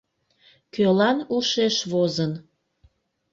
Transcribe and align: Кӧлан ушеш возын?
Кӧлан 0.73 1.17
ушеш 1.35 1.75
возын? 1.91 2.33